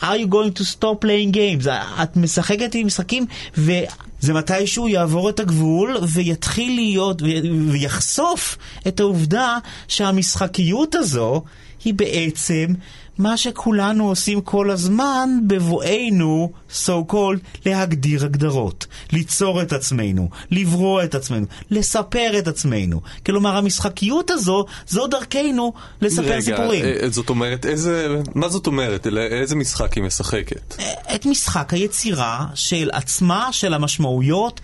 [0.00, 1.68] are you going to stop playing games?
[2.02, 7.26] את משחקת עם משחקים וזה מתישהו יעבור את הגבול ויתחיל להיות ו-
[7.72, 11.42] ויחשוף את העובדה שהמשחקיות הזו
[11.84, 12.66] היא בעצם
[13.18, 21.14] מה שכולנו עושים כל הזמן בבואנו, so called, להגדיר הגדרות, ליצור את עצמנו, לברוא את
[21.14, 23.00] עצמנו, לספר את עצמנו.
[23.26, 26.84] כלומר, המשחקיות הזו, זו דרכנו לספר סיפורים.
[26.84, 28.16] רגע, אה, זאת אומרת, איזה...
[28.34, 29.06] מה זאת אומרת?
[29.30, 30.76] איזה משחק היא משחקת?
[31.14, 34.60] את משחק היצירה של עצמה, של המשמעויות.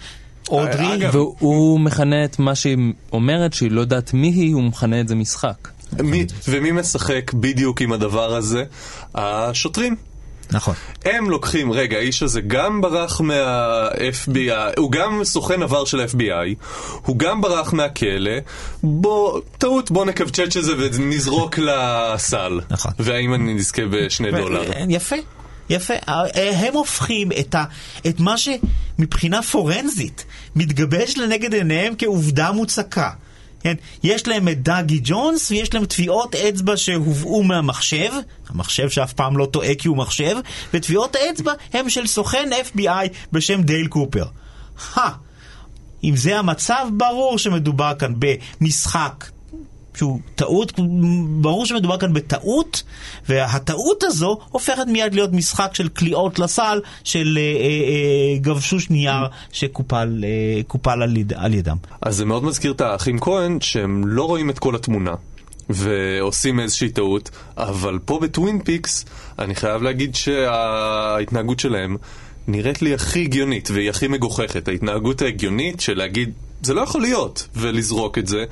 [0.49, 5.01] אודרי, אגב, והוא מכנה את מה שהיא אומרת, שהיא לא יודעת מי היא, הוא מכנה
[5.01, 5.69] את זה משחק.
[6.03, 8.65] מי, ומי משחק בדיוק עם הדבר הזה?
[9.15, 9.97] השוטרים.
[10.51, 10.75] נכון.
[11.05, 16.67] הם לוקחים, רגע, האיש הזה גם ברח מה-FBI, הוא גם סוכן עבר של ה-FBI,
[17.07, 18.33] הוא גם ברח מהכלא,
[18.83, 22.61] בוא, טעות, בוא נקבצ'ץ' את זה ונזרוק לסל.
[22.71, 22.93] נכון.
[22.99, 24.63] והאם אני נזכה בשני דולר?
[24.89, 25.17] יפה.
[25.71, 25.95] יפה,
[26.35, 27.65] הם הופכים את, ה,
[28.07, 30.25] את מה שמבחינה פורנזית
[30.57, 33.11] מתגבש לנגד עיניהם כעובדה מוצקה.
[33.63, 33.75] כן?
[34.03, 38.11] יש להם את דאגי ג'ונס ויש להם טביעות אצבע שהובאו מהמחשב,
[38.49, 40.37] המחשב שאף פעם לא טועה כי הוא מחשב,
[40.75, 44.25] וטביעות האצבע הם של סוכן FBI בשם דייל קופר.
[44.95, 45.11] הא,
[46.05, 49.25] אם זה המצב, ברור שמדובר כאן במשחק
[49.97, 50.73] שהוא טעות,
[51.41, 52.83] ברור שמדובר כאן בטעות,
[53.29, 59.27] והטעות הזו הופכת מיד להיות משחק של קליעות לסל של אה, אה, אה, גבשוש נייר
[59.53, 60.25] שקופל
[60.87, 61.77] אה, על, יד, על ידם.
[62.03, 65.15] אז זה מאוד מזכיר את האחים כהן, שהם לא רואים את כל התמונה.
[65.71, 69.05] ועושים איזושהי טעות, אבל פה בטווין פיקס,
[69.39, 71.97] אני חייב להגיד שההתנהגות שלהם
[72.49, 74.69] נראית לי הכי הגיונית והיא הכי מגוחכת.
[74.69, 78.45] ההתנהגות ההגיונית של להגיד, זה לא יכול להיות, ולזרוק את זה.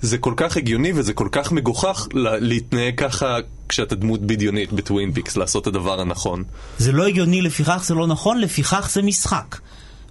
[0.00, 3.36] זה כל כך הגיוני וזה כל כך מגוחך לה- להתנהג ככה
[3.68, 6.44] כשאתה דמות בדיונית בטווין פיקס, לעשות את הדבר הנכון.
[6.78, 9.56] זה לא הגיוני, לפיכך זה לא נכון, לפיכך זה משחק.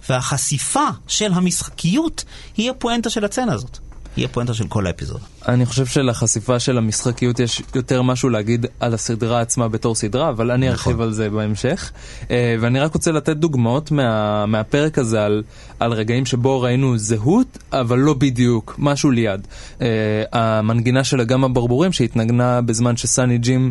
[0.08, 2.24] והחשיפה של המשחקיות
[2.56, 3.78] היא הפואנטה של הצצנה הזאת.
[4.16, 5.24] היא הפואנטה של כל האפיזודה.
[5.48, 10.50] אני חושב שלחשיפה של המשחקיות יש יותר משהו להגיד על הסדרה עצמה בתור סדרה, אבל
[10.50, 11.92] אני ארחיב על זה בהמשך.
[12.30, 15.42] אה, ואני רק רוצה לתת דוגמאות מה, מהפרק הזה על,
[15.80, 19.46] על רגעים שבו ראינו זהות, אבל לא בדיוק, משהו ליד.
[19.82, 19.86] אה,
[20.32, 23.70] המנגינה של אגם הברבורים שהתנגנה בזמן שסאני ג'ים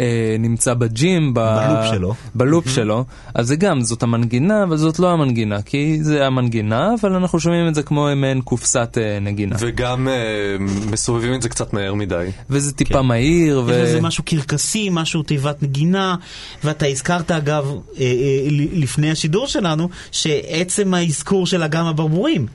[0.00, 2.14] אה, נמצא בג'ים, ב- בלופ שלו.
[2.34, 3.04] בלופ שלו,
[3.34, 7.68] אז זה גם, זאת המנגינה, אבל זאת לא המנגינה, כי זה המנגינה, אבל אנחנו שומעים
[7.68, 9.56] את זה כמו מעין קופסת נגינה.
[9.58, 10.56] וגם אה,
[10.90, 12.28] מסובבים את זה קצת מהר מדי.
[12.50, 13.72] וזה טיפה מהיר, ו...
[13.72, 16.16] יש לזה משהו קרקסי, משהו תיבת נגינה,
[16.64, 22.46] ואתה הזכרת אגב, אה, אה, לפני השידור שלנו, שעצם האזכור של אגם הברבורים,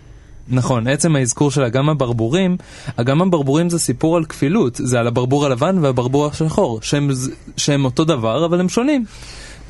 [0.52, 2.58] נכון, עצם האזכור של אגם הברבורים,
[2.96, 7.10] אגם הברבורים זה סיפור על כפילות, זה על הברבור הלבן והברבור השחור, שהם,
[7.58, 9.06] שהם אותו דבר אבל הם שונים.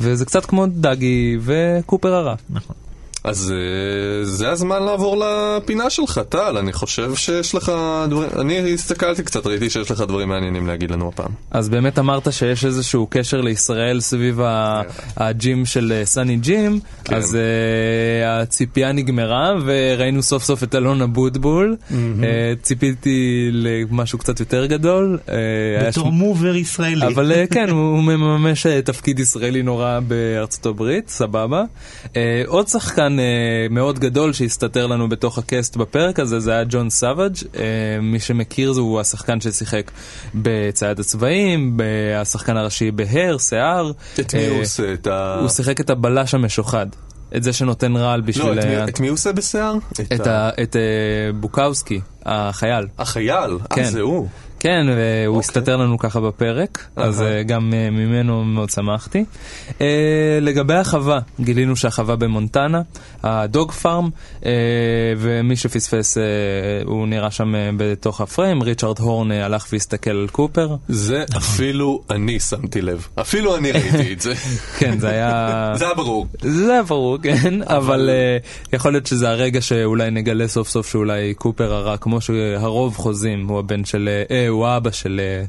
[0.02, 2.36] וזה קצת כמו דגי וקופר הרע.
[2.50, 2.76] נכון.
[3.24, 3.58] אז אה,
[4.26, 7.72] זה הזמן לעבור לפינה שלך, טל, אני חושב שיש לך
[8.10, 8.30] דברים...
[8.40, 11.32] אני הסתכלתי קצת, ראיתי שיש לך דברים מעניינים להגיד לנו הפעם.
[11.52, 14.82] אז באמת אמרת שיש איזשהו קשר לישראל סביב ה-
[15.18, 17.16] ה gym של אה, סאני ג'ים, כן.
[17.16, 17.38] אז אה,
[18.28, 21.76] הציפייה נגמרה וראינו סוף סוף את אלון אבוטבול.
[21.90, 21.94] אה,
[22.62, 23.10] ציפיתי
[23.52, 25.18] למשהו קצת יותר גדול.
[25.88, 27.08] בתור שם- מוכר ישראלי.
[27.08, 31.64] אבל אה, כן, הוא מממש תפקיד ישראלי נורא בארצות הברית, סבבה.
[32.16, 33.24] אה, עוד שחקן אה,
[33.70, 37.34] מאוד גדול שהסתתר לנו בתוך הקאסט בפרק הזה, זה היה ג'ון סאביג'.
[37.58, 37.64] אה,
[38.02, 39.92] מי שמכיר זה הוא השחקן ששיחק
[40.36, 41.78] בצייד הצבעים,
[42.18, 43.92] השחקן הראשי בהר, שיער.
[44.20, 44.94] את מי אה, הוא עושה?
[44.94, 45.38] את ה...
[45.40, 46.88] הוא שיחק את הבלש המשוחד.
[47.36, 48.46] את זה שנותן רעל בשביל...
[48.46, 49.76] לא, את מי- את מי הוא עושה בשיער?
[50.14, 50.82] את ה- את אה,
[51.40, 52.88] בוקאוסקי, החייל.
[53.00, 53.82] החייל, כן.
[53.84, 54.28] אה, זה הוא.
[54.60, 55.40] כן, והוא אוקיי.
[55.40, 57.38] הסתתר לנו ככה בפרק, אז אהה.
[57.38, 59.26] אה, גם אה, ממנו מאוד שמחתי.
[59.82, 62.82] אה, לגבי החווה, גילינו שהחווה במונטנה,
[63.24, 64.10] הדוג פארם,
[65.18, 66.18] ומי שפספס,
[66.86, 70.76] הוא נראה שם בתוך הפריים, ריצ'רד הורן הלך והסתכל על קופר.
[70.88, 73.08] זה אפילו אני שמתי לב.
[73.16, 74.34] אפילו אני ראיתי את זה.
[74.80, 75.72] כן, זה היה...
[75.76, 76.28] זה היה ברור.
[76.42, 78.10] זה היה ברור, כן, אבל
[78.74, 83.60] יכול להיות שזה הרגע שאולי נגלה סוף סוף שאולי קופר הרע, כמו שהרוב חוזים, הוא
[83.60, 84.10] הבן של...
[84.50, 85.22] הוא האבא של...
[85.24, 85.46] אה,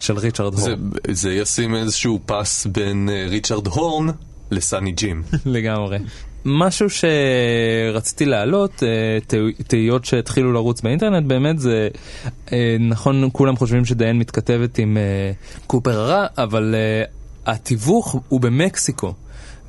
[0.00, 0.90] של ריצ'רד זה, הורן.
[1.10, 4.06] זה ישים איזשהו פס בין אה, ריצ'רד הורן
[4.50, 5.22] לסאני ג'ים.
[5.46, 5.98] לגמרי.
[6.44, 8.88] משהו שרציתי להעלות, אה,
[9.26, 11.88] תה- תהיות שהתחילו לרוץ באינטרנט, באמת זה
[12.80, 14.96] נכון, כולם חושבים שדיין מתכתבת עם
[15.66, 16.74] קופר הרע, אבל
[17.46, 19.14] התיווך הוא במקסיקו,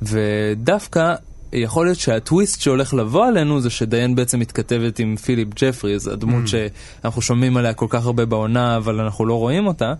[0.02, 1.14] ודווקא
[1.52, 7.22] יכול להיות שהטוויסט שהולך לבוא עלינו זה שדיין בעצם מתכתבת עם פיליפ ג'פריז, הדמות שאנחנו
[7.22, 9.92] שומעים עליה כל כך הרבה בעונה, אבל אנחנו לא רואים אותה,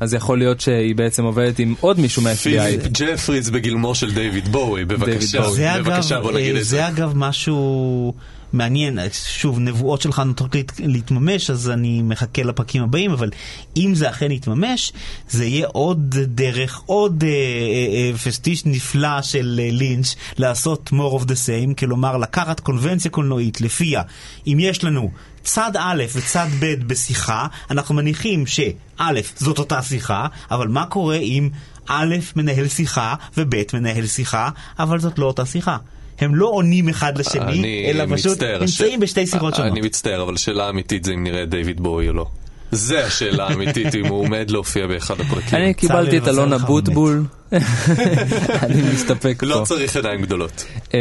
[0.00, 2.36] אז יכול להיות שהיא בעצם עובדת עם עוד מישהו מה-FBI.
[2.36, 5.82] פיליפ ג'פריז בגילמו של דיוויד בואי, בבקשה, בואי.
[5.82, 6.70] בבקשה בוא נגיד אה, את זה.
[6.70, 8.14] זה אגב משהו
[8.54, 13.30] מעניין, שוב, נבואות שלך נוטות להת- להתממש, אז אני מחכה לפרקים הבאים, אבל
[13.76, 14.92] אם זה אכן יתממש,
[15.28, 21.20] זה יהיה עוד דרך, עוד אה, אה, אה, פסטיש נפלא של אה, לינץ' לעשות more
[21.20, 24.02] of the same, כלומר לקחת קונבנציה קולנועית לפיה,
[24.46, 25.10] אם יש לנו
[25.42, 29.02] צד א' וצד ב' בשיחה, אנחנו מניחים שא'
[29.36, 31.48] זאת אותה שיחה, אבל מה קורה אם
[31.88, 35.76] א' מנהל שיחה וב' מנהל שיחה, אבל זאת לא אותה שיחה.
[36.18, 38.66] הם לא עונים אחד לשני, אני אלא פשוט נמצאים
[39.00, 39.72] ש- בשתי שיחות שונות.
[39.72, 42.26] אני מצטער, אבל השאלה האמיתית זה אם נראה דיוויד בואי או לא.
[42.70, 45.58] זה השאלה האמיתית, אם הוא עומד להופיע באחד הפרקים.
[45.58, 47.24] אני קיבלתי את אלון אבוטבול,
[48.62, 49.64] אני מסתפק לא פה.
[49.64, 50.64] צריך עיניים גדולות.
[50.94, 50.98] אה,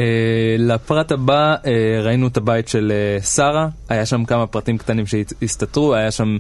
[0.58, 5.96] לפרט הבא אה, ראינו את הבית של אה, שרה, היה שם כמה פרטים קטנים שהסתתרו,
[5.96, 6.38] היה שם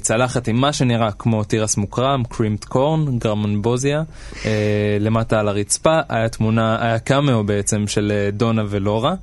[0.00, 4.02] צלחת עם מה שנראה כמו תירס מוקרם, קרימפט קורן, גרמונבוזיה,
[4.46, 9.14] אה, למטה על הרצפה, היה תמונה, היה קאמאו בעצם של דונה ולורה.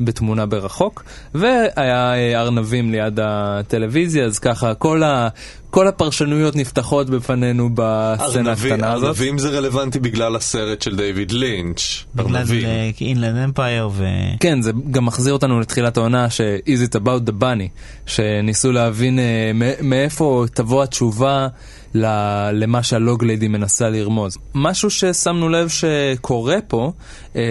[0.00, 5.28] בתמונה ברחוק, והיה ארנבים ליד הטלוויזיה, אז ככה כל, ה,
[5.70, 9.04] כל הפרשנויות נפתחות בפנינו בסצנה הקטנה הזאת.
[9.04, 12.04] ארנבים זה רלוונטי בגלל הסרט של דיוויד לינץ'.
[12.14, 12.64] בגלל ארנבים.
[12.64, 14.04] אה, מאינלנד אמפייר ו...
[14.40, 17.68] כן, זה גם מחזיר אותנו לתחילת העונה ש- is it about the bunny,
[18.06, 19.18] שניסו להבין
[19.54, 21.48] מ- מאיפה תבוא התשובה
[21.94, 24.36] ל- למה שהלוגליידי מנסה לרמוז.
[24.54, 26.92] משהו ששמנו לב שקורה פה,
[27.36, 27.42] אה,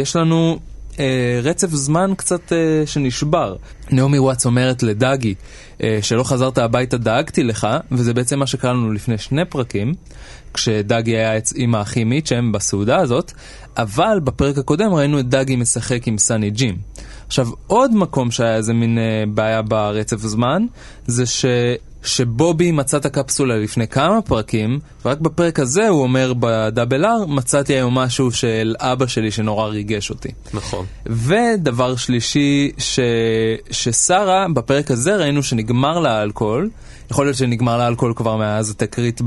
[0.00, 0.58] יש לנו
[0.98, 1.04] אה,
[1.42, 3.56] רצף זמן קצת אה, שנשבר.
[3.90, 5.34] נעמי וואטס אומרת לדאגי,
[6.02, 9.94] שלא חזרת הביתה דאגתי לך, וזה בעצם מה שקרה לנו לפני שני פרקים,
[10.54, 13.32] כשדאגי היה עם האחים מיטשם בסעודה הזאת,
[13.76, 16.76] אבל בפרק הקודם ראינו את דאגי משחק עם סני ג'ים.
[17.26, 20.66] עכשיו, עוד מקום שהיה איזה מין אה, בעיה ברצף זמן,
[21.06, 21.44] זה ש...
[22.04, 27.72] שבובי מצא את הקפסולה לפני כמה פרקים, ורק בפרק הזה הוא אומר בדאבל אר, מצאתי
[27.72, 30.28] היום משהו של אבא שלי שנורא ריגש אותי.
[30.54, 30.86] נכון.
[31.06, 33.00] ודבר שלישי, ש...
[33.70, 36.70] ששרה, בפרק הזה ראינו שנגמר לה האלכוהול.
[37.12, 39.20] יכול להיות שנגמר לה האלכוהול כבר מאז התקרית.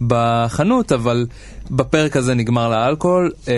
[0.00, 1.26] בחנות, אבל
[1.70, 3.54] בפרק הזה נגמר לה האלכוהול, אה,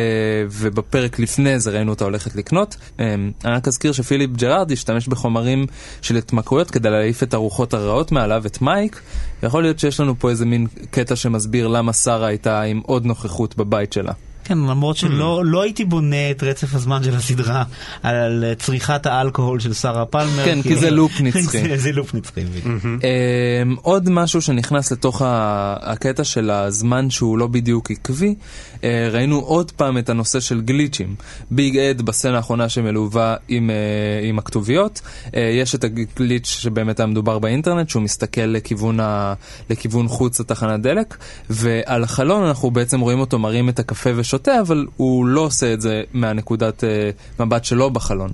[0.51, 2.77] ובפרק לפני זה ראינו אותה הולכת לקנות.
[3.01, 5.67] אה, אני רק אזכיר שפיליפ ג'רארד השתמש בחומרים
[6.03, 9.01] של התמכרויות כדי להעיף את הרוחות הרעות מעליו, את מייק.
[9.43, 13.57] יכול להיות שיש לנו פה איזה מין קטע שמסביר למה שרה הייתה עם עוד נוכחות
[13.57, 14.13] בבית שלה.
[14.45, 17.65] כן, למרות שלא לא הייתי בונה את רצף הזמן של הסדרה
[18.03, 20.45] על צריכת האלכוהול של שרה פלמר.
[20.45, 21.59] כן, כי זה לופ נצחי.
[21.69, 22.41] זה, זה לופ נצחי.
[22.45, 22.67] בדיוק.
[22.67, 28.35] Um, עוד משהו שנכנס לתוך ה- הקטע של הזמן שהוא לא בדיוק עקבי,
[28.75, 31.15] uh, ראינו עוד פעם את הנושא של גליצ'ים.
[31.51, 37.07] ביג אד בסצנה האחרונה שמלווה עם, uh, עם הכתוביות, uh, יש את הגליץ' שבאמת היה
[37.07, 39.35] מדובר באינטרנט, שהוא מסתכל לכיוון, ה,
[39.71, 41.17] לכיוון חוץ לתחנת דלק,
[41.51, 45.81] ועל החלון אנחנו בעצם רואים אותו מרים את הקפה ושותה, אבל הוא לא עושה את
[45.81, 48.31] זה מהנקודת uh, מבט שלו בחלון.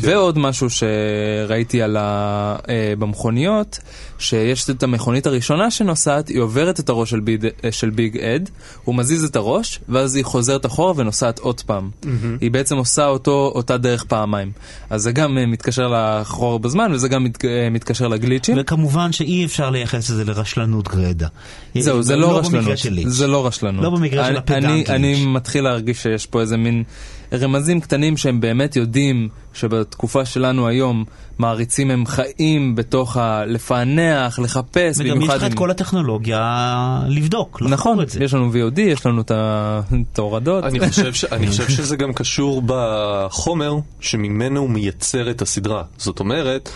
[0.00, 2.56] ועוד משהו שראיתי על ה...
[2.68, 3.78] אה, במכוניות,
[4.18, 8.50] שיש את המכונית הראשונה שנוסעת, היא עוברת את הראש של ביג, אה, של ביג אד,
[8.84, 11.90] הוא מזיז את הראש, ואז היא חוזרת אחורה ונוסעת עוד פעם.
[12.40, 14.52] היא בעצם עושה אותו, אותה דרך פעמיים.
[14.90, 18.56] אז זה גם אה, מתקשר לאחור בזמן, וזה גם מת, אה, מתקשר לגליצ'ים.
[18.60, 21.26] וכמובן שאי אפשר לייחס את זה לרשלנות גרידא.
[21.78, 23.04] זהו, זה לא במקרה רשלנות.
[23.12, 23.84] זה לא רשלנות.
[23.84, 25.14] לא במקרה של אני- הפדנט אני-.
[25.14, 26.84] אני מתחיל להרגיש שיש פה איזה מין
[27.32, 31.04] רמזים קטנים שהם באמת יודעים שבתקופה שלנו היום
[31.38, 33.44] מעריצים הם חיים בתוך ה...
[33.44, 38.24] לפענח, לחפש, וגם יש במיוחד לך את כל הטכנולוגיה לבדוק, לחקור נכון, את זה.
[38.24, 40.64] יש לנו VOD, יש לנו את ההורדות.
[40.64, 41.24] אני חושב, ש...
[41.24, 45.82] אני חושב שזה גם קשור בחומר שממנו הוא מייצר את הסדרה.
[45.98, 46.70] זאת אומרת,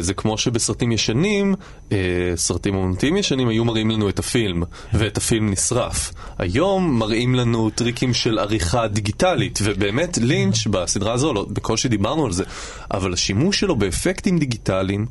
[0.00, 1.54] זה כמו שבסרטים ישנים,
[1.92, 1.96] אה,
[2.36, 4.62] סרטים אומנותיים ישנים היו מראים לנו את הפילם,
[4.94, 6.12] ואת הפילם נשרף.
[6.38, 12.32] היום מראים לנו טריקים של עריכה דיגיטלית, ובאמת לינץ' בסדרה הזו, לא, בקושי דיברנו על
[12.32, 12.44] זה,
[12.90, 15.06] אבל השימוש שלו באפקטים דיגיטליים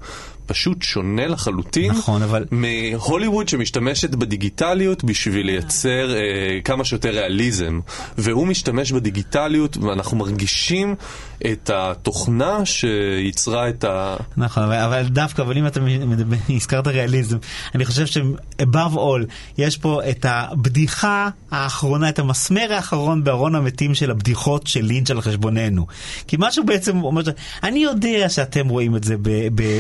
[0.46, 6.22] פשוט שונה לחלוטין נכון, אבל- מהוליווד שמשתמשת בדיגיטליות בשביל לייצר אה,
[6.64, 7.80] כמה שיותר ריאליזם.
[8.18, 10.96] והוא משתמש בדיגיטליות, ואנחנו מרגישים
[11.46, 14.16] את התוכנה שייצרה את ה...
[14.38, 17.38] נכון, אבל, אבל דווקא, אבל אם אתה מדבר, הזכרת ריאליזם,
[17.76, 19.26] אני חושב ש-above all,
[19.58, 25.22] יש פה את הבדיחה האחרונה, את המסמר האחרון בארון המתים של הבדיחות של לינץ' על
[25.22, 25.88] חשבוננו.
[26.28, 27.22] כי מה שהוא בעצם אומר,
[27.64, 29.16] אני יודע שאתם רואים את זה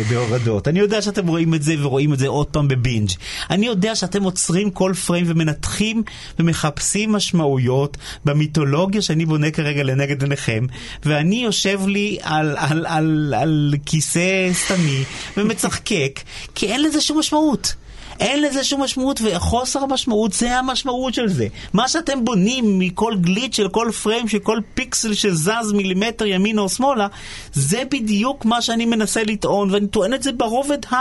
[0.10, 3.10] בהורדות, אני יודע שאתם רואים את זה ורואים את זה עוד פעם בבינג',
[3.50, 6.04] אני יודע שאתם עוצרים כל פריים ומנתחים
[6.40, 10.66] ומחפשים משמעויות במיתולוגיה שאני בונה כרגע לנגד עיניכם,
[11.06, 15.04] ואני יושב לי על, על, על, על כיסא סתמי
[15.38, 16.20] ומצחקק,
[16.56, 17.74] כי אין לזה שום משמעות.
[18.20, 21.48] אין לזה שום משמעות, וחוסר המשמעות זה המשמעות של זה.
[21.74, 26.70] מה שאתם בונים מכל גליץ' של כל פריים, של כל פיקסל שזז מילימטר ימינה או
[26.70, 27.08] שמאלה,
[27.54, 30.96] זה בדיוק מה שאני מנסה לטעון, ואני טוען את זה ברובד ה...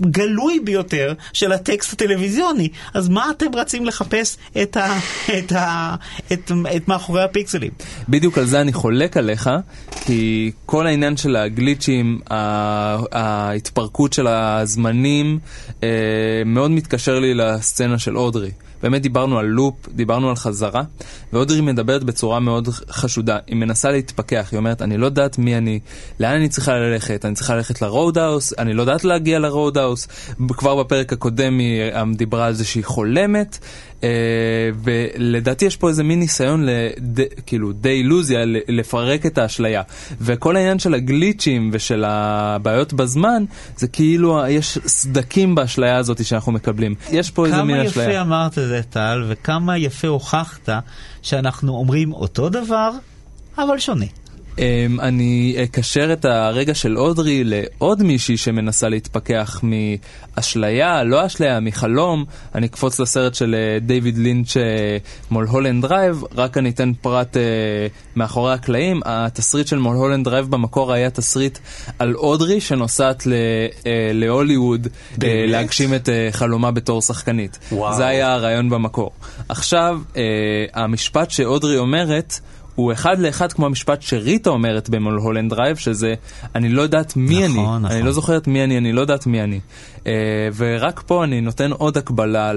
[0.00, 4.98] גלוי ביותר של הטקסט הטלוויזיוני, אז מה אתם רצים לחפש את, ה,
[5.38, 5.94] את, ה,
[6.32, 7.70] את, את מאחורי הפיקסלים?
[8.08, 9.50] בדיוק על זה אני חולק עליך,
[9.90, 12.20] כי כל העניין של הגליצ'ים,
[13.12, 15.38] ההתפרקות של הזמנים,
[15.82, 15.88] אה,
[16.46, 18.50] מאוד מתקשר לי לסצנה של אודרי.
[18.82, 20.82] באמת דיברנו על לופ, דיברנו על חזרה,
[21.32, 23.38] ואודרי מדברת בצורה מאוד חשודה.
[23.46, 25.80] היא מנסה להתפכח, היא אומרת, אני לא יודעת מי אני,
[26.20, 30.08] לאן אני צריכה ללכת, אני צריכה ללכת לרודהאוס, אני לא יודעת להגיע לרודהאוס.
[30.48, 33.58] כבר בפרק הקודם היא אה, דיברה על זה שהיא חולמת,
[34.84, 37.20] ולדעתי יש פה איזה מין ניסיון, לד...
[37.46, 39.82] כאילו, די אילוזיה, לפרק את האשליה.
[40.20, 43.44] וכל העניין של הגליצ'ים ושל הבעיות בזמן,
[43.76, 46.94] זה כאילו, יש סדקים באשליה הזאת שאנחנו מקבלים.
[47.12, 48.10] יש פה איזה מין כמה אשליה.
[48.10, 50.68] יפה אמרת את זה, טל, וכמה יפה הוכחת
[51.22, 52.90] שאנחנו אומרים אותו דבר,
[53.58, 54.06] אבל שונה.
[54.58, 62.24] אמ, אני אקשר את הרגע של אודרי לעוד מישהי שמנסה להתפכח מאשליה, לא אשליה, מחלום.
[62.54, 64.62] אני אקפוץ לסרט של אה, דיוויד לינץ' אה,
[65.30, 67.42] מולהולנד דרייב, רק אני אתן פרט אה,
[68.16, 69.00] מאחורי הקלעים.
[69.04, 71.58] התסריט של מולהולנד דרייב במקור היה תסריט
[71.98, 73.32] על אודרי שנוסעת ל-
[74.12, 74.88] להוליווד?
[75.22, 77.58] להגשים את חלומה בתור שחקנית.
[77.72, 77.96] וואו.
[77.96, 79.10] זה היה הרעיון במקור.
[79.48, 80.00] עכשיו,
[80.74, 82.40] המשפט שאודרי אומרת,
[82.76, 86.14] הוא אחד לאחד כמו המשפט שריטה אומרת במולהולנד דרייב, שזה
[86.54, 87.84] אני לא יודעת מי נכון, אני, נכון.
[87.84, 89.60] אני לא זוכרת מי אני, אני לא יודעת מי אני.
[90.06, 90.12] אה,
[90.56, 92.52] ורק פה אני נותן עוד הקבלה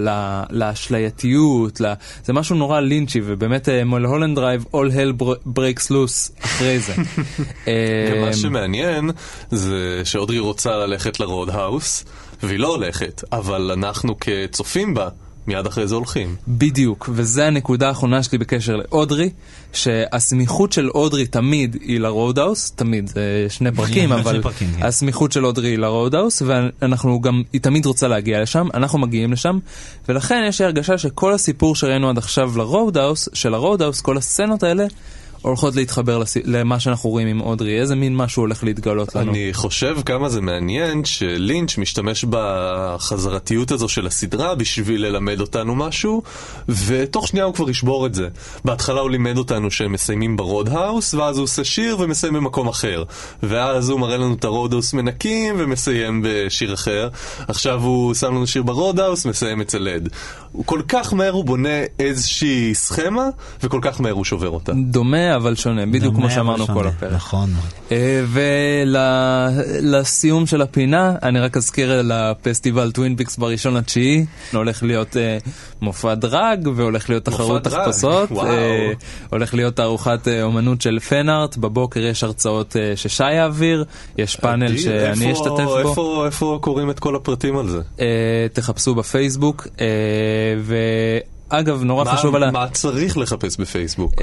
[0.50, 6.44] לאשלייתיות, ל- זה משהו נורא לינצ'י, ובאמת אה, מולהולנד דרייב, all hell br- breaks loose
[6.46, 6.94] אחרי זה.
[7.68, 9.10] אה, גם מה שמעניין
[9.52, 12.06] זה שאודרי רוצה ללכת לרוד האוס,
[12.44, 15.08] והיא לא הולכת, אבל אנחנו כצופים בה,
[15.50, 16.36] מיד אחרי זה הולכים.
[16.48, 19.30] בדיוק, וזו הנקודה האחרונה שלי בקשר לאודרי,
[19.74, 24.86] שהסמיכות של אודרי תמיד היא לרודהאוס, תמיד, זה שני פרקים, שני אבל פרקים, כן.
[24.86, 29.60] הסמיכות של אודרי היא לרודהאוס, ואנחנו גם, היא תמיד רוצה להגיע לשם, אנחנו מגיעים לשם,
[30.10, 34.86] ולכן יש לי הרגשה שכל הסיפור שראינו עד עכשיו לרודהאוס, של הרודהאוס, כל הסצנות האלה,
[35.42, 36.38] הולכות להתחבר לס...
[36.44, 39.32] למה שאנחנו רואים עם אודרי, איזה מין משהו הולך להתגלות לנו.
[39.32, 46.24] אני חושב כמה זה מעניין שלינץ' משתמש בחזרתיות הזו של הסדרה בשביל ללמד אותנו משהו,
[46.70, 48.28] ותוך שנייה הוא כבר ישבור את זה.
[48.66, 53.04] בהתחלה הוא לימד אותנו שהם מסיימים ברוד האוס, ואז הוא עושה שיר ומסיים במקום אחר.
[53.44, 57.10] ואז הוא מראה לנו את הרוד האוס מנקים ומסיים בשיר אחר.
[57.48, 59.88] עכשיו הוא שם לנו שיר ברוד האוס, מסיים אצל.
[60.52, 63.30] הוא כל כך מהר הוא בונה איזושהי סכמה,
[63.64, 64.74] וכל כך מהר הוא שובר אותה.
[64.74, 66.88] דומה אבל שונה, בדיוק כמו שאמרנו כל.
[66.88, 67.12] הפרק.
[67.14, 67.50] נכון.
[69.72, 75.38] ולסיום של הפינה, אני רק אזכיר על הפסטיבל טווין פיקס בראשון לתשיעי, הולך להיות אה,
[75.82, 78.32] מופע דראג והולך להיות תחרות תחפושות.
[78.32, 78.92] אה,
[79.32, 83.86] הולך להיות תערוכת אה, אומנות של fan art, בבוקר יש הרצאות אה, ששי יעביר,
[84.18, 85.78] יש פאנל שאני איפה- אשתתף בו.
[85.80, 87.82] איפה, איפה קוראים את כל הפרטים על זה?
[88.00, 88.06] אה,
[88.54, 89.86] תחפשו בפייסבוק, אה,
[91.52, 92.52] ואגב, נורא חשוב על ה...
[92.52, 94.14] מה צריך לחפש בפייסבוק?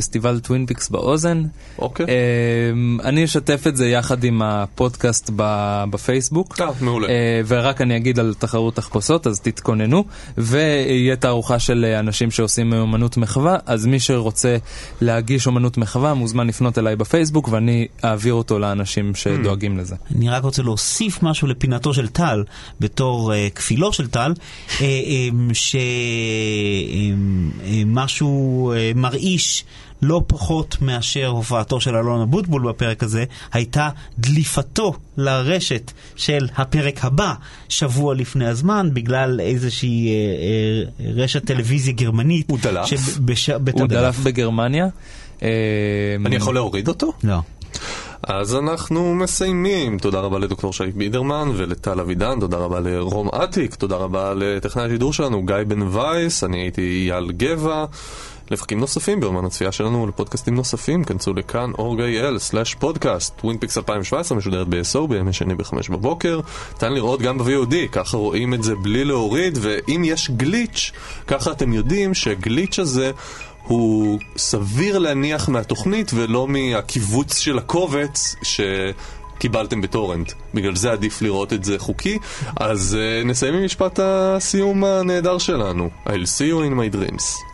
[0.00, 1.42] פסטיבל טווין פיקס באוזן.
[1.78, 2.06] אוקיי.
[2.06, 6.60] אמ, אני אשתף את זה יחד עם הפודקאסט ב- בפייסבוק.
[6.60, 7.08] אה, מעולה.
[7.08, 10.04] אה, ורק אני אגיד על תחרות תחפושות, אז תתכוננו.
[10.38, 14.56] ויהיה תערוכה של אנשים שעושים אומנות מחווה, אז מי שרוצה
[15.00, 19.96] להגיש אומנות מחווה מוזמן לפנות אליי בפייסבוק, ואני אעביר אותו לאנשים שדואגים לזה.
[20.16, 22.44] אני רק רוצה להוסיף משהו לפינתו של טל,
[22.80, 24.32] בתור uh, כפילו של טל,
[24.68, 25.54] uh, um,
[27.84, 29.64] שמשהו uh, מרעיש
[30.02, 37.34] לא פחות מאשר הופעתו של אלון אבוטבול בפרק הזה, הייתה דליפתו לרשת של הפרק הבא
[37.68, 42.50] שבוע לפני הזמן, בגלל איזושהי uh, uh, רשת טלוויזיה גרמנית.
[42.50, 42.86] הוא דלף?
[42.86, 43.50] שבש...
[43.50, 44.86] הוא דלף בגרמניה.
[45.42, 45.48] אמ,
[46.26, 47.12] אני יכול להוריד אותו?
[47.24, 47.38] לא.
[48.22, 49.98] אז אנחנו מסיימים.
[49.98, 55.12] תודה רבה לדוקטור שי בידרמן ולטל אבידן, תודה רבה לרום אטיק, תודה רבה לטכנאי השידור
[55.12, 57.84] שלנו, גיא בן וייס, אני הייתי אייל גבע.
[58.50, 63.36] לפרקים נוספים ביומן הצפייה שלנו ולפודקאסטים נוספים, כנסו לכאן org.il/פודקאסט.
[63.36, 66.40] טווינפיקס 2017 משודרת ב-SO בימי שני ב-5 בבוקר.
[66.72, 70.92] ניתן לראות גם ב-VOD, ככה רואים את זה בלי להוריד, ואם יש גליץ',
[71.26, 73.10] ככה אתם יודעים שהגליץ' הזה
[73.62, 78.60] הוא סביר להניח מהתוכנית ולא מהקיבוץ של הקובץ ש...
[79.38, 80.32] קיבלתם בטורנט.
[80.54, 82.18] בגלל זה עדיף לראות את זה חוקי.
[82.56, 85.90] אז uh, נסיים עם משפט הסיום הנהדר שלנו.
[86.06, 87.49] I'll see you in my dreams.